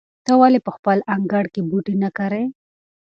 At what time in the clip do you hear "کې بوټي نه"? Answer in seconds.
1.53-2.09